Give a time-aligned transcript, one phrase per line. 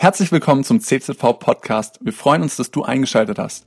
[0.00, 1.98] Herzlich willkommen zum CZV Podcast.
[2.00, 3.66] Wir freuen uns, dass du eingeschaltet hast.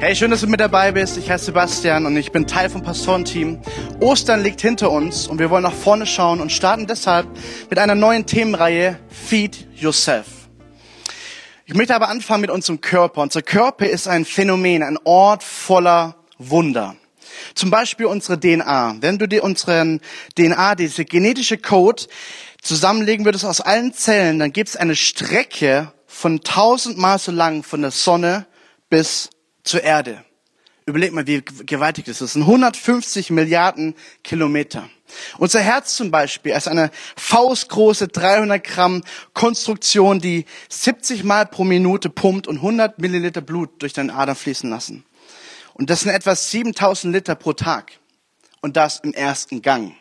[0.00, 1.16] Hey, schön, dass du mit dabei bist.
[1.18, 3.60] Ich heiße Sebastian und ich bin Teil vom Pastorenteam.
[4.00, 7.28] Ostern liegt hinter uns und wir wollen nach vorne schauen und starten deshalb
[7.70, 10.26] mit einer neuen Themenreihe Feed Yourself.
[11.64, 13.22] Ich möchte aber anfangen mit unserem Körper.
[13.22, 16.96] Unser Körper ist ein Phänomen, ein Ort voller Wunder.
[17.54, 18.96] Zum Beispiel unsere DNA.
[18.98, 20.00] Wenn du dir unseren
[20.36, 22.02] DNA, diese genetische Code,
[22.66, 27.82] zusammenlegen würdest aus allen Zellen, dann gibt es eine Strecke von tausendmal so lang von
[27.82, 28.46] der Sonne
[28.88, 29.30] bis
[29.64, 30.24] zur Erde.
[30.86, 32.20] Überleg mal, wie gewaltig das ist.
[32.20, 34.88] Das sind 150 Milliarden Kilometer.
[35.38, 39.02] Unser Herz zum Beispiel ist eine faustgroße 300 Gramm
[39.34, 44.70] Konstruktion, die 70 Mal pro Minute pumpt und 100 Milliliter Blut durch deinen Adern fließen
[44.70, 45.04] lassen.
[45.74, 47.92] Und das sind etwa 7000 Liter pro Tag.
[48.62, 49.94] Und das im ersten Gang.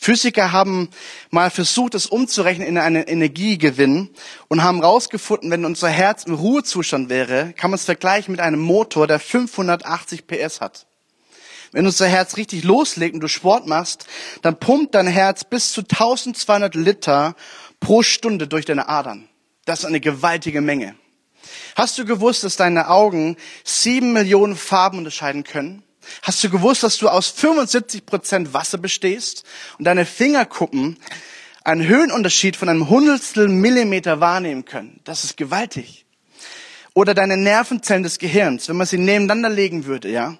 [0.00, 0.90] Physiker haben
[1.30, 4.10] mal versucht, das umzurechnen in einen Energiegewinn
[4.46, 8.60] und haben herausgefunden, wenn unser Herz im Ruhezustand wäre, kann man es vergleichen mit einem
[8.60, 10.86] Motor, der 580 PS hat.
[11.72, 14.06] Wenn unser Herz richtig loslegt und du Sport machst,
[14.42, 17.34] dann pumpt dein Herz bis zu 1200 Liter
[17.80, 19.28] pro Stunde durch deine Adern.
[19.64, 20.94] Das ist eine gewaltige Menge.
[21.74, 25.82] Hast du gewusst, dass deine Augen sieben Millionen Farben unterscheiden können?
[26.22, 29.44] Hast du gewusst, dass du aus 75 Prozent Wasser bestehst
[29.78, 30.98] und deine Fingerkuppen
[31.64, 35.00] einen Höhenunterschied von einem Hundertstel Millimeter wahrnehmen können?
[35.04, 36.06] Das ist gewaltig.
[36.94, 40.36] Oder deine Nervenzellen des Gehirns, wenn man sie nebeneinander legen würde, ja,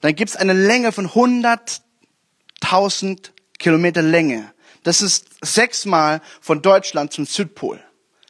[0.00, 4.52] dann gibt es eine Länge von 100.000 Kilometer Länge.
[4.84, 7.80] Das ist sechsmal von Deutschland zum Südpol.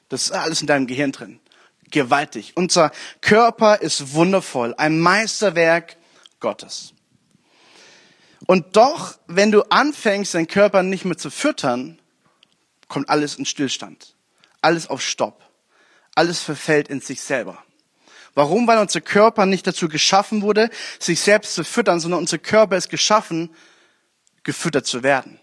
[0.08, 1.40] Das ist alles in deinem Gehirn drin.
[1.90, 2.52] Gewaltig.
[2.54, 4.74] Unser Körper ist wundervoll.
[4.76, 5.96] Ein Meisterwerk
[6.40, 6.94] Gottes.
[8.46, 12.00] Und doch, wenn du anfängst, deinen Körper nicht mehr zu füttern,
[12.88, 14.14] kommt alles in Stillstand.
[14.60, 15.42] Alles auf Stopp.
[16.14, 17.62] Alles verfällt in sich selber.
[18.34, 18.66] Warum?
[18.66, 22.88] Weil unser Körper nicht dazu geschaffen wurde, sich selbst zu füttern, sondern unser Körper ist
[22.88, 23.54] geschaffen,
[24.44, 25.40] gefüttert zu werden.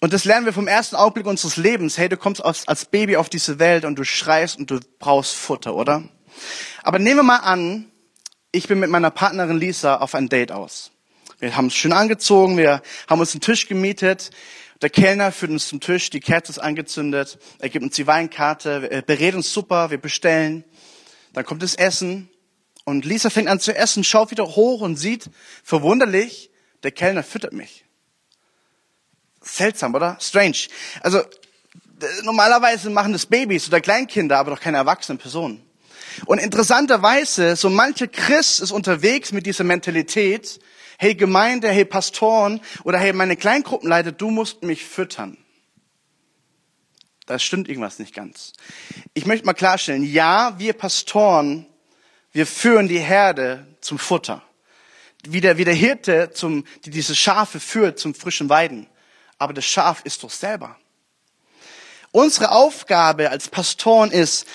[0.00, 1.98] Und das lernen wir vom ersten Augenblick unseres Lebens.
[1.98, 5.74] Hey, du kommst als Baby auf diese Welt und du schreist und du brauchst Futter,
[5.74, 6.02] oder?
[6.82, 7.90] Aber nehmen wir mal an,
[8.52, 10.90] ich bin mit meiner Partnerin Lisa auf ein Date aus.
[11.38, 14.30] Wir haben uns schön angezogen, wir haben uns einen Tisch gemietet.
[14.82, 18.88] Der Kellner führt uns zum Tisch, die Kerze ist angezündet, er gibt uns die Weinkarte,
[18.90, 20.64] er berät uns super, wir bestellen.
[21.34, 22.30] Dann kommt das Essen
[22.84, 25.30] und Lisa fängt an zu essen, schaut wieder hoch und sieht,
[25.62, 26.50] verwunderlich,
[26.82, 27.84] der Kellner füttert mich.
[29.42, 30.16] Seltsam, oder?
[30.18, 30.56] Strange.
[31.02, 31.22] Also
[32.22, 35.69] normalerweise machen das Babys oder Kleinkinder, aber doch keine erwachsenen Personen.
[36.26, 40.60] Und interessanterweise, so mancher Christ ist unterwegs mit dieser Mentalität,
[40.98, 45.38] hey Gemeinde, hey Pastoren oder hey meine Kleingruppenleiter, du musst mich füttern.
[47.26, 48.52] Das stimmt irgendwas nicht ganz.
[49.14, 51.66] Ich möchte mal klarstellen, ja, wir Pastoren,
[52.32, 54.42] wir führen die Herde zum Futter.
[55.26, 58.88] Wie der, wie der Hirte, zum, die diese Schafe führt zum frischen Weiden.
[59.38, 60.76] Aber das Schaf ist doch selber.
[62.12, 64.46] Unsere Aufgabe als Pastoren ist,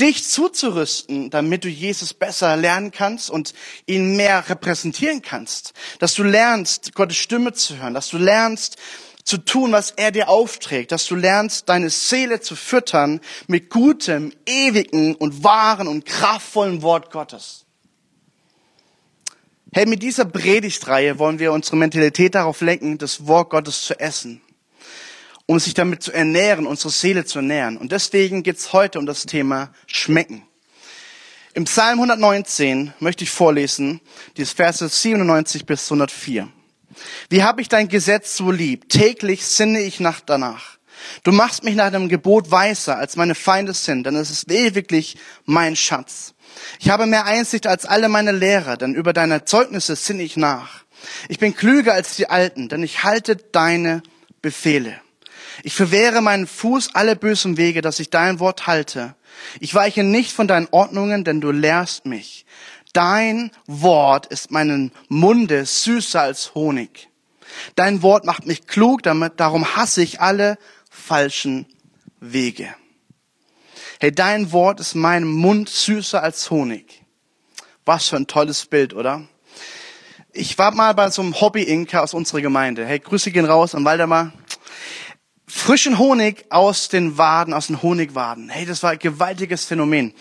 [0.00, 3.52] dich zuzurüsten, damit du Jesus besser lernen kannst und
[3.86, 5.74] ihn mehr repräsentieren kannst.
[5.98, 8.76] Dass du lernst, Gottes Stimme zu hören, dass du lernst,
[9.22, 14.32] zu tun, was er dir aufträgt, dass du lernst, deine Seele zu füttern mit gutem,
[14.46, 17.66] ewigen und wahren und kraftvollen Wort Gottes.
[19.72, 24.40] Hey, mit dieser Predigtreihe wollen wir unsere Mentalität darauf lenken, das Wort Gottes zu essen
[25.50, 27.76] um sich damit zu ernähren, unsere Seele zu ernähren.
[27.76, 30.44] Und deswegen geht es heute um das Thema Schmecken.
[31.54, 34.00] Im Psalm 119 möchte ich vorlesen,
[34.36, 36.46] dieses Verse 97 bis 104.
[37.30, 38.88] Wie habe ich dein Gesetz so lieb?
[38.88, 40.78] Täglich sinne ich nach danach.
[41.24, 45.16] Du machst mich nach deinem Gebot weißer, als meine Feinde sind, denn es ist ewiglich
[45.46, 46.34] mein Schatz.
[46.78, 50.84] Ich habe mehr Einsicht als alle meine Lehrer, denn über deine Zeugnisse sinne ich nach.
[51.28, 54.04] Ich bin klüger als die Alten, denn ich halte deine
[54.42, 55.00] Befehle.
[55.62, 59.14] Ich verwehre meinen Fuß alle bösen Wege, dass ich dein Wort halte.
[59.60, 62.46] Ich weiche nicht von deinen Ordnungen, denn du lehrst mich.
[62.92, 67.08] Dein Wort ist meinen Munde süßer als Honig.
[67.74, 70.58] Dein Wort macht mich klug, damit, darum hasse ich alle
[70.88, 71.66] falschen
[72.20, 72.74] Wege.
[74.00, 77.04] Hey, dein Wort ist meinem Mund süßer als Honig.
[77.84, 79.26] Was für ein tolles Bild, oder?
[80.32, 82.86] Ich war mal bei so einem Hobby-Inker aus unserer Gemeinde.
[82.86, 84.32] Hey, Grüße gehen raus an Waldemar
[85.50, 88.48] frischen Honig aus den Waden, aus den Honigwaden.
[88.48, 90.14] Hey, das war ein gewaltiges Phänomen.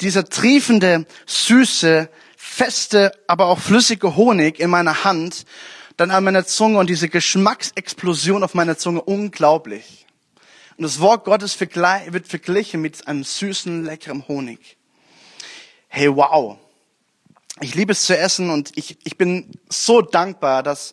[0.00, 5.46] Dieser triefende, süße, feste, aber auch flüssige Honig in meiner Hand,
[5.96, 10.06] dann an meiner Zunge und diese Geschmacksexplosion auf meiner Zunge, unglaublich.
[10.76, 14.76] Und das Wort Gottes wird verglichen mit einem süßen, leckeren Honig.
[15.88, 16.58] Hey, wow.
[17.62, 20.92] Ich liebe es zu essen und ich, ich bin so dankbar, dass,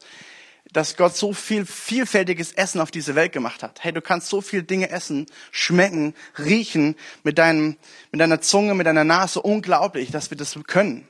[0.74, 3.84] dass Gott so viel vielfältiges Essen auf diese Welt gemacht hat.
[3.84, 7.78] Hey, du kannst so viele Dinge essen, schmecken, riechen mit, deinem,
[8.12, 9.42] mit deiner Zunge, mit deiner Nase.
[9.42, 11.08] Unglaublich, dass wir das können.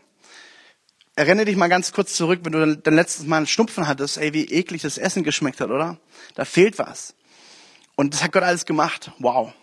[1.15, 4.33] Erinnere dich mal ganz kurz zurück, wenn du dein letztes Mal einen Schnupfen hattest, ey,
[4.33, 5.98] wie eklig das Essen geschmeckt hat, oder?
[6.36, 7.13] Da fehlt was.
[7.95, 9.12] Und das hat Gott alles gemacht.
[9.19, 9.54] Wow.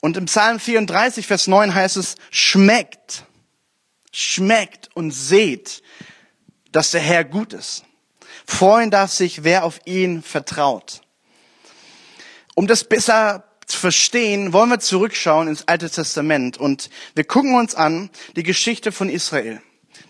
[0.00, 3.24] Und im Psalm 34, Vers 9 heißt es, schmeckt,
[4.12, 5.82] schmeckt und seht,
[6.72, 7.84] dass der Herr gut ist.
[8.46, 11.02] Freuen darf sich, wer auf ihn vertraut.
[12.54, 17.74] Um das besser zu verstehen, wollen wir zurückschauen ins Alte Testament und wir gucken uns
[17.74, 19.60] an die Geschichte von Israel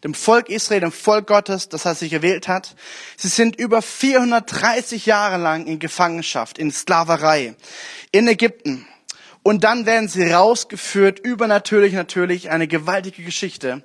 [0.05, 2.77] dem Volk Israel, dem Volk Gottes, das er sich gewählt hat.
[3.17, 7.57] Sie sind über 430 Jahre lang in Gefangenschaft, in Sklaverei,
[8.13, 8.87] in Ägypten.
[9.43, 13.83] Und dann werden sie rausgeführt, übernatürlich natürlich, eine gewaltige Geschichte.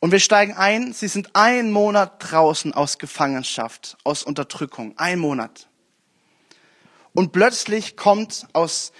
[0.00, 5.68] Und wir steigen ein, sie sind einen Monat draußen aus Gefangenschaft, aus Unterdrückung, ein Monat.
[7.12, 8.92] Und plötzlich kommt aus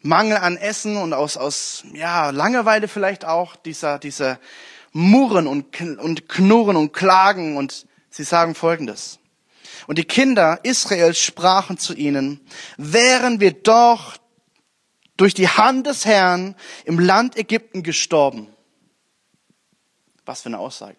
[0.00, 4.40] Mangel an Essen und aus, aus ja, Langeweile vielleicht auch dieser, dieser
[4.90, 9.20] murren und, und knurren und klagen und sie sagen Folgendes.
[9.86, 12.40] Und die Kinder Israels sprachen zu ihnen,
[12.76, 14.16] wären wir doch
[15.16, 18.51] durch die Hand des Herrn im Land Ägypten gestorben.
[20.24, 20.96] Was für eine Aussage.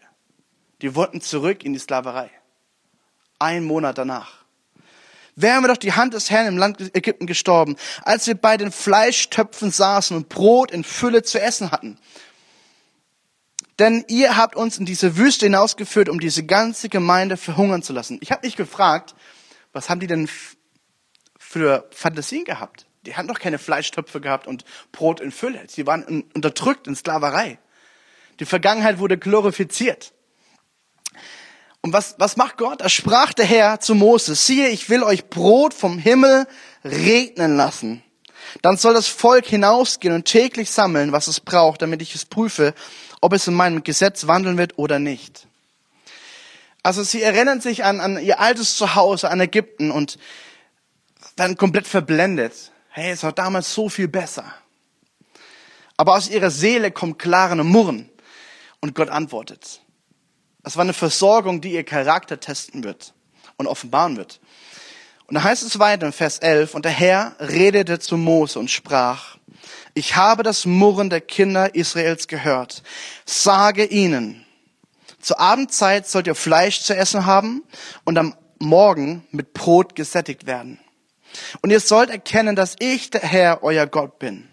[0.82, 2.30] Die wollten zurück in die Sklaverei.
[3.40, 4.44] Ein Monat danach.
[5.36, 8.72] Wären wir doch die Hand des Herrn im Land Ägypten gestorben, als wir bei den
[8.72, 11.98] Fleischtöpfen saßen und Brot in Fülle zu essen hatten.
[13.80, 18.20] Denn ihr habt uns in diese Wüste hinausgeführt, um diese ganze Gemeinde verhungern zu lassen.
[18.22, 19.16] Ich habe mich gefragt,
[19.72, 20.30] was haben die denn
[21.40, 22.86] für Fantasien gehabt?
[23.06, 25.64] Die haben doch keine Fleischtöpfe gehabt und Brot in Fülle.
[25.68, 27.58] Sie waren unterdrückt in Sklaverei.
[28.40, 30.14] Die Vergangenheit wurde glorifiziert.
[31.82, 32.82] Und was, was macht Gott?
[32.82, 36.48] Da sprach der Herr zu Moses, siehe, ich will euch Brot vom Himmel
[36.86, 38.02] regnen lassen.
[38.62, 42.74] Dann soll das Volk hinausgehen und täglich sammeln, was es braucht, damit ich es prüfe,
[43.20, 45.48] ob es in meinem Gesetz wandeln wird oder nicht.
[46.84, 50.18] Also sie erinnern sich an, an ihr altes Zuhause, an Ägypten und
[51.36, 52.72] werden komplett verblendet.
[52.90, 54.54] Hey, es war damals so viel besser.
[55.98, 58.10] Aber aus ihrer Seele kommt klaren Murren
[58.84, 59.82] und Gott antwortet.
[60.62, 63.14] Das war eine Versorgung, die ihr Charakter testen wird
[63.56, 64.42] und offenbaren wird.
[65.26, 68.70] Und da heißt es weiter in Vers 11, und der Herr redete zu Mose und
[68.70, 69.38] sprach,
[69.94, 72.84] ich habe das Murren der Kinder Israels gehört.
[73.26, 74.46] Sage ihnen,
[75.22, 77.64] zur Abendzeit sollt ihr Fleisch zu essen haben
[78.04, 80.78] und am Morgen mit Brot gesättigt werden.
[81.62, 84.53] Und ihr sollt erkennen, dass ich der Herr, euer Gott bin.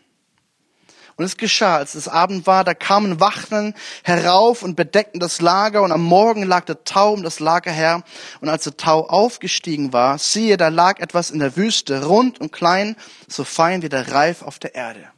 [1.20, 3.74] Und es geschah, als es Abend war, da kamen Wachteln
[4.04, 8.04] herauf und bedeckten das Lager, und am Morgen lag der Tau um das Lager her.
[8.40, 12.52] Und als der Tau aufgestiegen war, siehe, da lag etwas in der Wüste, rund und
[12.52, 12.96] klein,
[13.28, 15.10] so fein wie der Reif auf der Erde.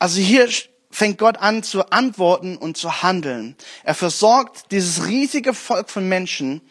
[0.00, 0.48] Also hier
[0.90, 3.54] fängt Gott an zu antworten und zu handeln.
[3.84, 6.62] Er versorgt dieses riesige Volk von Menschen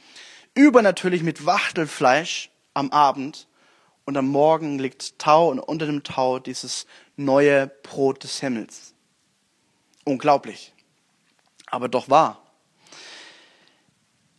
[0.56, 3.48] übernatürlich mit Wachtelfleisch am Abend
[4.06, 6.86] und am Morgen liegt Tau und unter dem Tau dieses
[7.16, 8.94] neue Brot des Himmels.
[10.04, 10.74] Unglaublich,
[11.68, 12.42] aber doch wahr.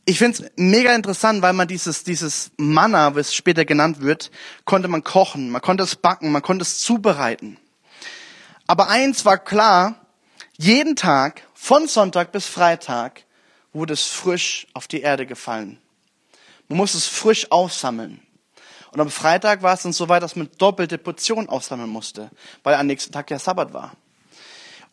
[0.08, 4.30] Ich finde es mega interessant, weil man dieses, dieses Manna, wie es später genannt wird,
[4.64, 7.58] konnte man kochen, man konnte es backen, man konnte es zubereiten.
[8.68, 10.06] Aber eins war klar,
[10.56, 13.24] jeden Tag, von Sonntag bis Freitag,
[13.72, 15.78] wurde es frisch auf die Erde gefallen.
[16.68, 18.25] Man muss es frisch aufsammeln.
[18.96, 22.30] Und am Freitag war es dann so weit, dass man doppelte Portion aussammeln musste,
[22.62, 23.94] weil am nächsten Tag ja Sabbat war.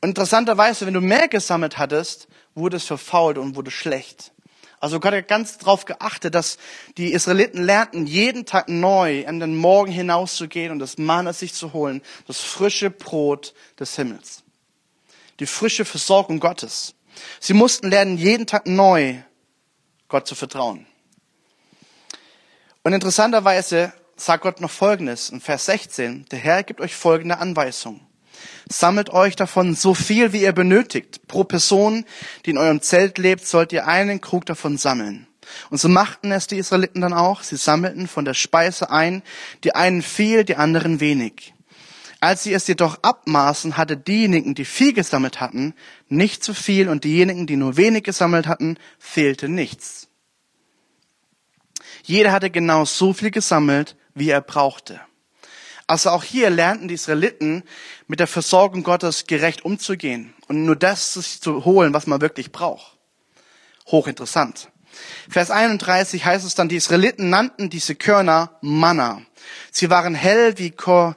[0.01, 4.33] Und interessanterweise, wenn du mehr gesammelt hattest, wurde es verfault und wurde schlecht.
[4.81, 6.57] Also Gott hat ganz darauf geachtet, dass
[6.97, 11.71] die Israeliten lernten, jeden Tag neu an den Morgen hinauszugehen und das Manna sich zu
[11.71, 14.43] holen, das frische Brot des Himmels.
[15.39, 16.93] Die frische Versorgung Gottes.
[17.39, 19.15] Sie mussten lernen, jeden Tag neu
[20.09, 20.87] Gott zu vertrauen.
[22.85, 26.25] Und interessanterweise sagt Gott noch Folgendes in Vers 16.
[26.31, 28.01] Der Herr gibt euch folgende Anweisung.
[28.69, 31.25] Sammelt euch davon so viel, wie ihr benötigt.
[31.27, 32.03] Pro Person,
[32.45, 35.27] die in eurem Zelt lebt, sollt ihr einen Krug davon sammeln.
[35.69, 37.43] Und so machten es die Israeliten dann auch.
[37.43, 39.23] Sie sammelten von der Speise ein,
[39.63, 41.53] die einen viel, die anderen wenig.
[42.19, 45.73] Als sie es jedoch abmaßen, hatte diejenigen, die viel gesammelt hatten,
[46.09, 50.09] nicht zu viel und diejenigen, die nur wenig gesammelt hatten, fehlte nichts.
[52.03, 54.99] Jeder hatte genau so viel gesammelt, wie er brauchte.
[55.87, 57.63] Also auch hier lernten die Israeliten
[58.07, 62.51] mit der Versorgung Gottes gerecht umzugehen und nur das sich zu holen, was man wirklich
[62.51, 62.97] braucht.
[63.87, 64.69] Hochinteressant.
[65.29, 69.21] Vers 31 heißt es dann, die Israeliten nannten diese Körner Manna.
[69.71, 71.15] Sie waren hell wie Kor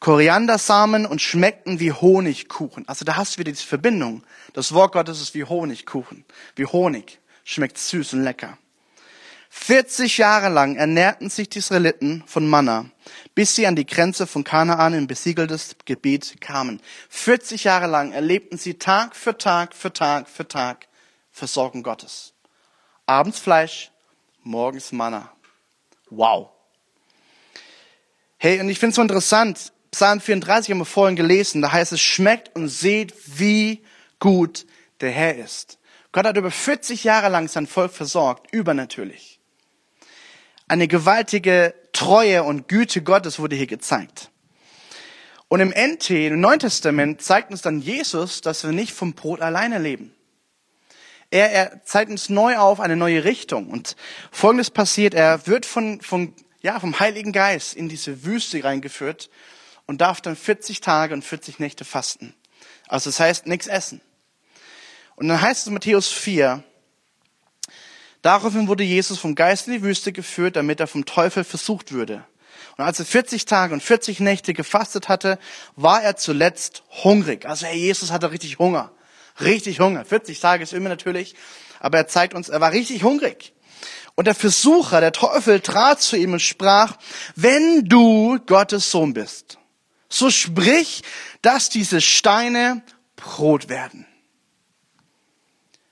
[0.00, 2.88] Koriandersamen und schmeckten wie Honigkuchen.
[2.88, 4.24] Also da hast du wieder diese Verbindung.
[4.54, 6.24] Das Wort Gottes ist wie Honigkuchen,
[6.56, 7.20] wie Honig.
[7.44, 8.56] Schmeckt süß und lecker.
[9.52, 12.86] 40 Jahre lang ernährten sich die Israeliten von Manna,
[13.34, 16.80] bis sie an die Grenze von Kanaan in besiegeltes Gebiet kamen.
[17.08, 20.86] 40 Jahre lang erlebten sie Tag für Tag für Tag für Tag
[21.32, 22.32] Versorgung Gottes.
[23.06, 23.90] Abends Fleisch,
[24.44, 25.32] morgens Manna.
[26.10, 26.50] Wow.
[28.38, 29.72] Hey, und ich finde es so interessant.
[29.90, 31.60] Psalm 34 haben wir vorhin gelesen.
[31.60, 33.84] Da heißt es, schmeckt und seht, wie
[34.20, 34.64] gut
[35.00, 35.78] der Herr ist.
[36.12, 39.39] Gott hat über 40 Jahre lang sein Volk versorgt, übernatürlich.
[40.70, 44.30] Eine gewaltige Treue und Güte Gottes wurde hier gezeigt.
[45.48, 49.40] Und im NT, im Neuen Testament, zeigt uns dann Jesus, dass wir nicht vom Brot
[49.40, 50.14] alleine leben.
[51.28, 53.68] Er, er zeigt uns neu auf eine neue Richtung.
[53.68, 53.96] Und
[54.30, 59.28] Folgendes passiert, er wird von, von, ja, vom Heiligen Geist in diese Wüste reingeführt
[59.86, 62.32] und darf dann 40 Tage und 40 Nächte fasten.
[62.86, 64.00] Also das heißt, nichts essen.
[65.16, 66.62] Und dann heißt es in Matthäus 4,
[68.22, 72.24] Daraufhin wurde Jesus vom Geist in die Wüste geführt, damit er vom Teufel versucht würde.
[72.76, 75.38] Und als er 40 Tage und 40 Nächte gefastet hatte,
[75.76, 77.46] war er zuletzt hungrig.
[77.46, 78.92] Also Herr Jesus hatte richtig Hunger.
[79.40, 80.04] Richtig Hunger.
[80.04, 81.34] 40 Tage ist immer natürlich.
[81.78, 83.54] Aber er zeigt uns, er war richtig hungrig.
[84.14, 86.96] Und der Versucher, der Teufel, trat zu ihm und sprach,
[87.36, 89.58] wenn du Gottes Sohn bist,
[90.08, 91.02] so sprich,
[91.40, 92.82] dass diese Steine
[93.16, 94.06] Brot werden.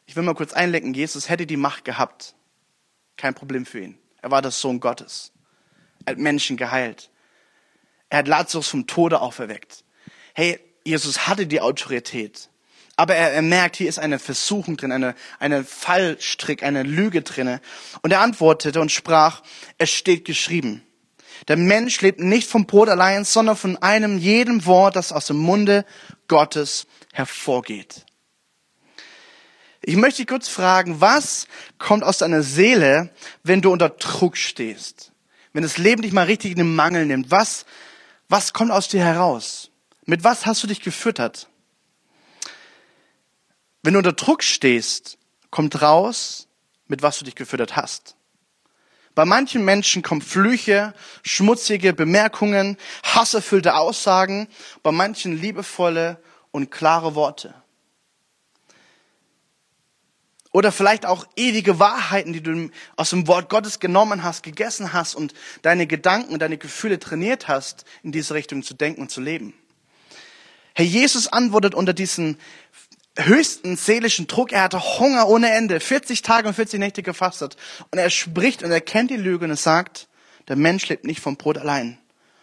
[0.09, 2.35] Ich will mal kurz einlenken, Jesus hätte die Macht gehabt.
[3.19, 3.99] Kein Problem für ihn.
[4.23, 5.33] Er war der Sohn Gottes.
[6.07, 7.11] Er hat Menschen geheilt.
[8.09, 9.85] Er hat Lazarus vom Tode auferweckt.
[10.33, 12.49] Hey, Jesus hatte die Autorität.
[12.97, 17.61] Aber er, er merkt, hier ist eine Versuchung drin, eine, eine Fallstrick, eine Lüge drinne.
[18.01, 19.43] Und er antwortete und sprach,
[19.77, 20.83] es steht geschrieben.
[21.49, 25.37] Der Mensch lebt nicht vom Brot allein, sondern von einem jedem Wort, das aus dem
[25.37, 25.85] Munde
[26.29, 28.07] Gottes hervorgeht.
[29.89, 31.47] Ich möchte dich kurz fragen, was
[31.79, 33.09] kommt aus deiner Seele,
[33.43, 35.13] wenn du unter Druck stehst?
[35.55, 37.65] Wenn das Leben dich mal richtig in den Mangel nimmt, was,
[38.29, 39.71] was kommt aus dir heraus?
[40.05, 41.49] Mit was hast du dich gefüttert?
[43.83, 45.17] Wenn du unter Druck stehst,
[45.49, 46.49] kommt raus,
[46.87, 48.15] mit was du dich gefüttert hast.
[49.15, 50.93] Bei manchen Menschen kommen Flüche,
[51.23, 54.49] schmutzige Bemerkungen, hasserfüllte Aussagen,
[54.83, 57.55] bei manchen liebevolle und klare Worte.
[60.59, 65.15] Oder vielleicht auch ewige Wahrheiten, die du aus dem Wort Gottes genommen hast, gegessen hast
[65.15, 69.21] und deine Gedanken und deine Gefühle trainiert hast, in diese Richtung zu denken und zu
[69.21, 69.55] leben.
[70.75, 72.39] Herr Jesus antwortet unter diesen
[73.17, 74.51] höchsten seelischen Druck.
[74.51, 77.57] Er hatte Hunger ohne Ende, 40 Tage und 40 Nächte gefastet.
[77.93, 80.09] Und er spricht und er kennt die Lüge und er sagt,
[80.49, 81.99] der Mensch lebt nicht vom Brot allein,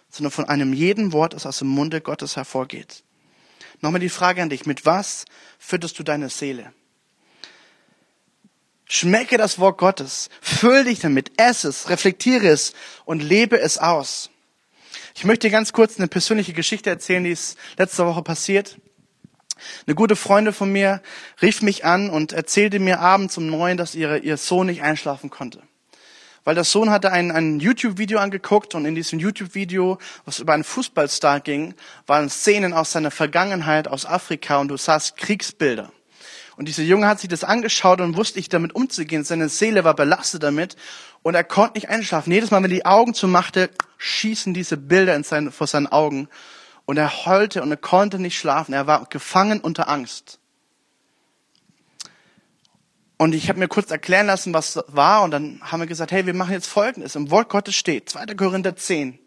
[0.10, 3.04] sondern von einem jeden Wort, das aus dem Munde Gottes hervorgeht.
[3.82, 5.26] Nochmal die Frage an dich, mit was
[5.60, 6.72] fütterst du deine Seele?
[8.88, 12.74] Schmecke das Wort Gottes, füll dich damit, esse es, reflektiere es
[13.06, 14.30] und lebe es aus.
[15.16, 18.78] Ich möchte dir ganz kurz eine persönliche Geschichte erzählen, die ist letzte Woche passiert.
[19.88, 21.02] Eine gute Freundin von mir
[21.42, 25.30] rief mich an und erzählte mir abends um neun, dass ihre, ihr Sohn nicht einschlafen
[25.30, 25.62] konnte.
[26.44, 30.64] Weil der Sohn hatte ein, ein YouTube-Video angeguckt und in diesem YouTube-Video, was über einen
[30.64, 31.74] Fußballstar ging,
[32.06, 35.92] waren Szenen aus seiner Vergangenheit aus Afrika und du sahst Kriegsbilder.
[36.58, 39.24] Und dieser Junge hat sich das angeschaut und wusste nicht damit umzugehen.
[39.24, 40.76] Seine Seele war belastet damit
[41.22, 42.32] und er konnte nicht einschlafen.
[42.32, 46.30] Jedes Mal, wenn er die Augen zumachte, schießen diese Bilder in sein, vor seinen Augen.
[46.86, 48.74] Und er heulte und er konnte nicht schlafen.
[48.74, 50.40] Er war gefangen unter Angst.
[53.18, 55.24] Und ich habe mir kurz erklären lassen, was war.
[55.24, 57.16] Und dann haben wir gesagt, hey, wir machen jetzt Folgendes.
[57.16, 58.28] Im Wort Gottes steht, 2.
[58.36, 59.20] Korinther 10.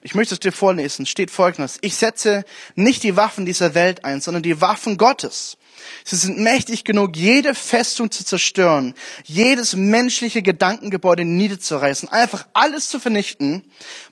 [0.00, 1.06] Ich möchte es dir vorlesen.
[1.06, 1.78] Steht Folgendes.
[1.82, 2.44] Ich setze
[2.74, 5.56] nicht die Waffen dieser Welt ein, sondern die Waffen Gottes.
[6.04, 12.98] Sie sind mächtig genug, jede Festung zu zerstören, jedes menschliche Gedankengebäude niederzureißen, einfach alles zu
[12.98, 13.64] vernichten,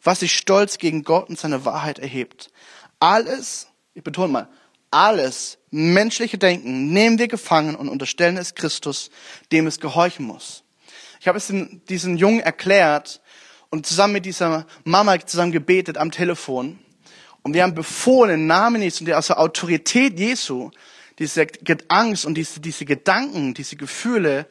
[0.03, 2.51] was sich stolz gegen Gott und seine Wahrheit erhebt.
[2.99, 4.49] Alles, ich betone mal,
[4.91, 9.11] alles menschliche Denken nehmen wir gefangen und unterstellen es Christus,
[9.53, 10.65] dem es gehorchen muss.
[11.21, 11.53] Ich habe es
[11.89, 13.21] diesen Jungen erklärt
[13.69, 16.79] und zusammen mit dieser Mama zusammen gebetet am Telefon.
[17.43, 20.71] Und wir haben befohlen, im Namen Jesu und aus der Autorität Jesu,
[21.21, 21.47] diese
[21.89, 24.47] Angst und diese, diese Gedanken, diese Gefühle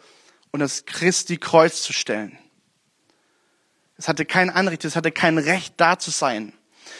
[0.52, 2.38] und das Christi Kreuz zu stellen.
[3.98, 6.54] Es hatte kein Anrecht, es hatte kein Recht da zu sein.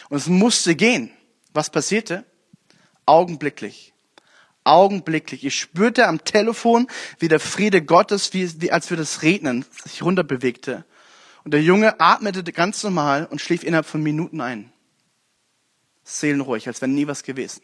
[0.10, 1.12] Und es musste gehen.
[1.54, 2.26] Was passierte?
[3.06, 3.94] Augenblicklich.
[4.64, 5.46] Augenblicklich.
[5.46, 6.88] Ich spürte am Telefon,
[7.20, 10.84] wie der Friede Gottes, wie, wie als würde es regnen, sich runterbewegte.
[11.44, 14.72] Und der Junge atmete ganz normal und schlief innerhalb von Minuten ein.
[16.04, 17.62] Seelenruhig, als wäre nie was gewesen.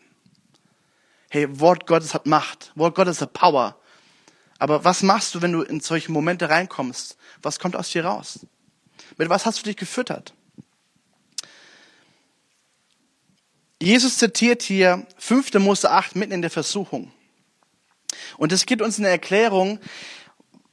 [1.29, 2.71] Hey, Wort Gottes hat Macht.
[2.75, 3.77] Wort Gottes hat Power.
[4.57, 7.17] Aber was machst du, wenn du in solche Momente reinkommst?
[7.41, 8.45] Was kommt aus dir raus?
[9.17, 10.33] Mit was hast du dich gefüttert?
[13.81, 15.53] Jesus zitiert hier 5.
[15.55, 17.11] Mose 8 mitten in der Versuchung.
[18.37, 19.79] Und es gibt uns eine Erklärung,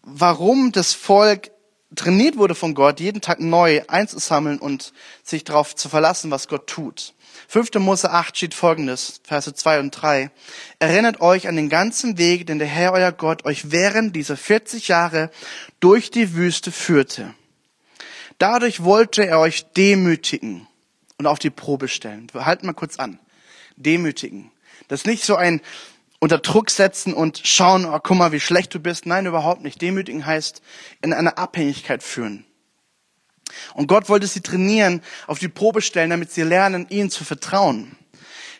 [0.02, 1.50] warum das Volk
[1.94, 4.92] trainiert wurde von Gott, jeden Tag neu einzusammeln und
[5.22, 7.14] sich darauf zu verlassen, was Gott tut.
[7.52, 7.74] 5.
[7.80, 10.30] Mose 8 steht folgendes, Verse 2 und 3.
[10.78, 14.88] Erinnert euch an den ganzen Weg, den der Herr euer Gott euch während dieser 40
[14.88, 15.30] Jahre
[15.78, 17.34] durch die Wüste führte.
[18.38, 20.66] Dadurch wollte er euch demütigen
[21.18, 22.26] und auf die Probe stellen.
[22.32, 23.18] Wir halten mal kurz an.
[23.76, 24.50] Demütigen.
[24.88, 25.60] Das ist nicht so ein
[26.20, 29.04] unter Druck setzen und schauen, oh, guck mal, wie schlecht du bist.
[29.04, 29.82] Nein, überhaupt nicht.
[29.82, 30.62] Demütigen heißt
[31.02, 32.46] in eine Abhängigkeit führen.
[33.74, 37.96] Und Gott wollte sie trainieren, auf die Probe stellen, damit sie lernen, ihnen zu vertrauen.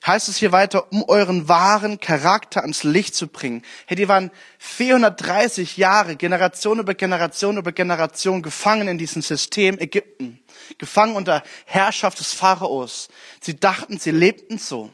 [0.05, 3.63] Heißt es hier weiter, um euren wahren Charakter ans Licht zu bringen.
[3.87, 10.41] Hey, die waren 430 Jahre, Generation über Generation über Generation gefangen in diesem System Ägypten.
[10.79, 13.09] Gefangen unter Herrschaft des Pharaos.
[13.41, 14.91] Sie dachten, sie lebten so.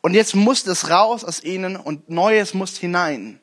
[0.00, 3.40] Und jetzt musste es raus aus ihnen und Neues muss hinein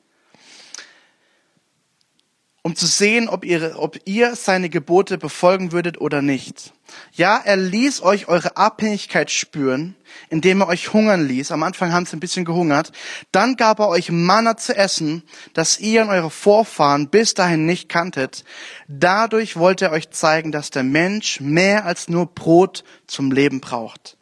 [2.64, 6.74] um zu sehen, ob ihr, ob ihr seine Gebote befolgen würdet oder nicht.
[7.14, 9.96] Ja, er ließ euch eure Abhängigkeit spüren,
[10.30, 11.52] indem er euch hungern ließ.
[11.52, 12.92] Am Anfang haben sie ein bisschen gehungert.
[13.32, 17.90] Dann gab er euch Manna zu essen, das ihr und eure Vorfahren bis dahin nicht
[17.90, 18.44] kanntet.
[18.88, 24.18] Dadurch wollte er euch zeigen, dass der Mensch mehr als nur Brot zum Leben braucht.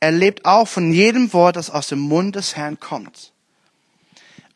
[0.00, 3.32] Er lebt auch von jedem Wort, das aus dem Mund des Herrn kommt.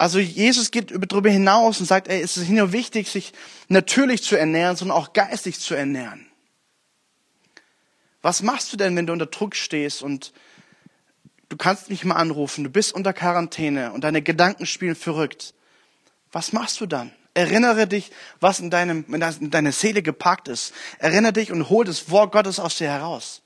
[0.01, 3.35] Also Jesus geht darüber hinaus und sagt, ey, es ist nicht nur wichtig, sich
[3.69, 6.27] natürlich zu ernähren, sondern auch geistig zu ernähren.
[8.23, 10.33] Was machst du denn, wenn du unter Druck stehst und
[11.51, 15.53] du kannst mich mal anrufen, du bist unter Quarantäne und deine Gedanken spielen verrückt?
[16.33, 17.13] Was machst du dann?
[17.35, 18.11] Erinnere dich,
[18.41, 20.73] was in, deinem, in deiner Seele gepackt ist.
[20.99, 23.43] Erinnere dich und hol das Wort Gottes aus dir heraus.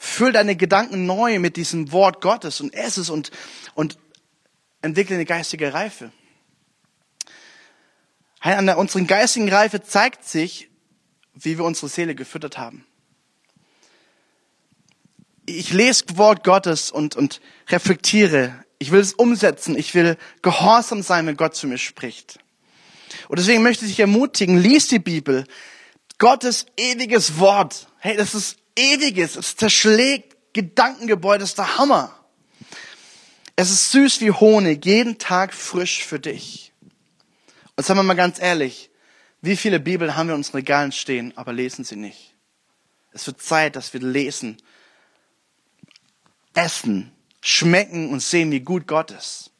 [0.00, 3.30] Füll deine Gedanken neu mit diesem Wort Gottes und ess es und,
[3.76, 3.96] und
[4.84, 6.12] entwickle eine geistige Reife.
[8.40, 10.68] An der, unseren geistigen Reife zeigt sich,
[11.32, 12.86] wie wir unsere Seele gefüttert haben.
[15.46, 18.64] Ich lese Wort Gottes und, und reflektiere.
[18.78, 19.76] Ich will es umsetzen.
[19.76, 22.38] Ich will gehorsam sein, wenn Gott zu mir spricht.
[23.28, 25.46] Und deswegen möchte ich dich ermutigen, lies die Bibel.
[26.18, 27.88] Gottes ewiges Wort.
[27.98, 29.36] Hey, das ist ewiges.
[29.36, 31.40] Es zerschlägt Gedankengebäude.
[31.40, 32.23] Das ist der Hammer.
[33.56, 36.72] Es ist süß wie Honig, jeden Tag frisch für dich.
[37.76, 38.90] Und sagen wir mal ganz ehrlich,
[39.42, 42.34] wie viele Bibeln haben wir in unseren Regalen stehen, aber lesen sie nicht?
[43.12, 44.56] Es wird Zeit, dass wir lesen,
[46.54, 49.50] essen, schmecken und sehen, wie gut Gott ist.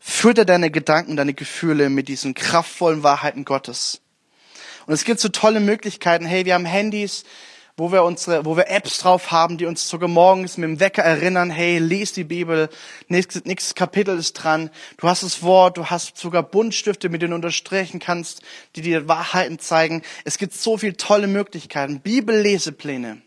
[0.00, 4.00] Fütter deine Gedanken, deine Gefühle mit diesen kraftvollen Wahrheiten Gottes.
[4.86, 6.24] Und es gibt so tolle Möglichkeiten.
[6.24, 7.24] Hey, wir haben Handys,
[7.78, 11.02] wo wir unsere, wo wir Apps drauf haben, die uns sogar morgens mit dem Wecker
[11.02, 12.68] erinnern, hey, lies die Bibel,
[13.06, 17.30] nächstes, nächstes Kapitel ist dran, du hast das Wort, du hast sogar Buntstifte, mit denen
[17.30, 18.42] du unterstreichen kannst,
[18.74, 20.02] die dir Wahrheiten zeigen.
[20.24, 23.22] Es gibt so viele tolle Möglichkeiten, Bibellesepläne.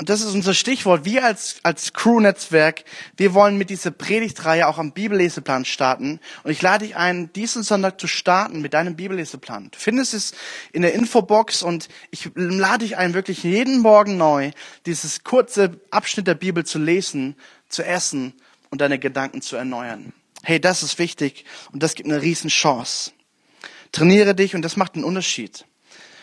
[0.00, 1.04] Und das ist unser Stichwort.
[1.04, 2.84] Wir als, als Crew-Netzwerk,
[3.16, 6.18] wir wollen mit dieser Predigtreihe auch am Bibelleseplan starten.
[6.42, 9.70] Und ich lade dich ein, diesen Sonntag zu starten mit deinem Bibelleseplan.
[9.70, 10.32] Du findest es
[10.72, 14.50] in der Infobox und ich lade dich ein, wirklich jeden Morgen neu
[14.84, 17.36] dieses kurze Abschnitt der Bibel zu lesen,
[17.68, 18.34] zu essen
[18.70, 20.12] und deine Gedanken zu erneuern.
[20.42, 23.12] Hey, das ist wichtig und das gibt eine riesen Chance.
[23.92, 25.66] Trainiere dich und das macht einen Unterschied.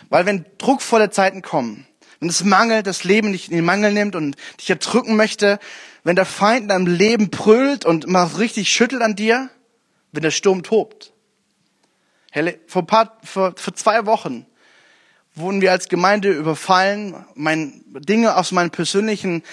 [0.10, 1.88] Weil wenn druckvolle Zeiten kommen,
[2.22, 5.60] wenn es Mangel, das Leben dich in den Mangel nimmt und dich erdrücken möchte,
[6.04, 9.50] wenn der Feind in deinem Leben brüllt und mal richtig schüttelt an dir,
[10.12, 11.14] wenn der Sturm tobt.
[12.68, 14.46] Vor, paar, vor, vor zwei Wochen
[15.34, 19.44] wurden wir als Gemeinde überfallen, mein, Dinge aus meinem persönlichen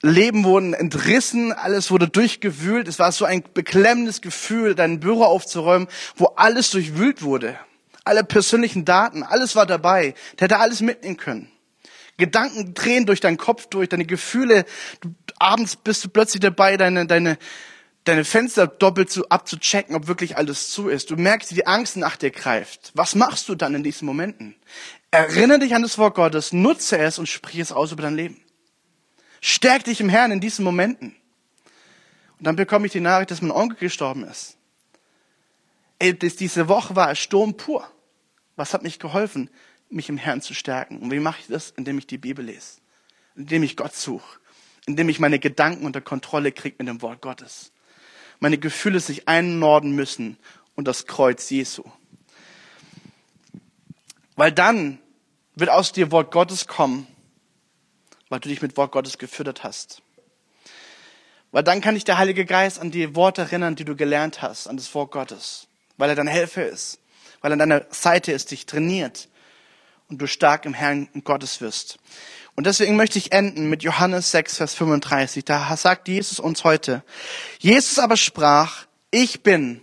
[0.00, 2.88] Leben wurden entrissen, alles wurde durchgewühlt.
[2.88, 7.56] Es war so ein beklemmendes Gefühl, dein Büro aufzuräumen, wo alles durchwühlt wurde.
[8.02, 10.14] Alle persönlichen Daten, alles war dabei.
[10.38, 11.52] Der hätte alles mitnehmen können.
[12.18, 14.64] Gedanken drehen durch deinen Kopf durch, deine Gefühle.
[15.00, 17.38] Du, abends bist du plötzlich dabei, deine, deine,
[18.04, 21.10] deine Fenster doppelt zu, abzuchecken, ob wirklich alles zu ist.
[21.10, 22.92] Du merkst, wie die Angst nach dir greift.
[22.94, 24.54] Was machst du dann in diesen Momenten?
[25.10, 28.42] Erinnere dich an das Wort Gottes, nutze es und sprich es aus über dein Leben.
[29.40, 31.16] Stärk dich im Herrn in diesen Momenten.
[32.38, 34.56] Und dann bekomme ich die Nachricht, dass mein Onkel gestorben ist.
[35.98, 37.88] Ey, diese Woche war Sturm pur.
[38.56, 39.50] Was hat mich geholfen,
[39.92, 40.98] mich im Herrn zu stärken?
[40.98, 41.70] Und wie mache ich das?
[41.76, 42.80] Indem ich die Bibel lese.
[43.36, 44.38] Indem ich Gott suche.
[44.86, 47.72] Indem ich meine Gedanken unter Kontrolle kriege mit dem Wort Gottes.
[48.40, 50.36] Meine Gefühle sich einnorden müssen
[50.74, 51.84] und das Kreuz Jesu.
[54.34, 54.98] Weil dann
[55.54, 57.06] wird aus dir Wort Gottes kommen,
[58.28, 60.02] weil du dich mit Wort Gottes gefüttert hast.
[61.52, 64.66] Weil dann kann dich der Heilige Geist an die Worte erinnern, die du gelernt hast,
[64.66, 65.68] an das Wort Gottes.
[65.98, 66.98] Weil er dein Helfer ist.
[67.42, 69.28] Weil er an deiner Seite ist, dich trainiert.
[70.12, 71.98] Und du stark im Herrn Gottes wirst.
[72.54, 75.42] Und deswegen möchte ich enden mit Johannes 6, Vers 35.
[75.42, 77.02] Da sagt Jesus uns heute,
[77.58, 79.80] Jesus aber sprach, ich bin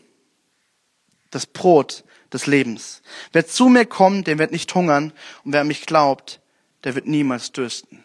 [1.32, 3.02] das Brot des Lebens.
[3.32, 5.14] Wer zu mir kommt, der wird nicht hungern.
[5.44, 6.42] Und wer an mich glaubt,
[6.84, 8.04] der wird niemals dürsten.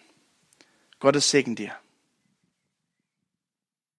[1.01, 1.77] Gottes Segen dir.